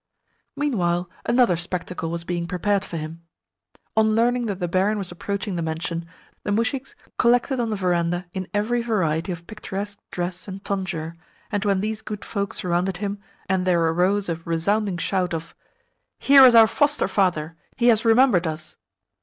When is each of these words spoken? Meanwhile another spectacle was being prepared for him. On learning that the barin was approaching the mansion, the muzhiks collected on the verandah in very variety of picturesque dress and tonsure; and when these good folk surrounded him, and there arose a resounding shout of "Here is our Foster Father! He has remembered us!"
Meanwhile 0.55 1.11
another 1.27 1.55
spectacle 1.55 2.09
was 2.09 2.23
being 2.23 2.47
prepared 2.47 2.83
for 2.83 2.97
him. 2.97 3.21
On 3.95 4.15
learning 4.15 4.47
that 4.47 4.59
the 4.59 4.67
barin 4.67 4.97
was 4.97 5.11
approaching 5.11 5.57
the 5.57 5.61
mansion, 5.61 6.07
the 6.41 6.49
muzhiks 6.51 6.95
collected 7.19 7.59
on 7.59 7.69
the 7.69 7.75
verandah 7.75 8.25
in 8.33 8.47
very 8.51 8.81
variety 8.81 9.31
of 9.31 9.45
picturesque 9.45 9.99
dress 10.09 10.47
and 10.47 10.65
tonsure; 10.65 11.15
and 11.51 11.65
when 11.65 11.81
these 11.81 12.01
good 12.01 12.25
folk 12.25 12.55
surrounded 12.55 12.97
him, 12.97 13.19
and 13.47 13.67
there 13.67 13.79
arose 13.89 14.27
a 14.27 14.37
resounding 14.37 14.97
shout 14.97 15.35
of 15.35 15.53
"Here 16.17 16.43
is 16.47 16.55
our 16.55 16.65
Foster 16.65 17.07
Father! 17.07 17.55
He 17.77 17.89
has 17.89 18.03
remembered 18.03 18.47
us!" 18.47 18.77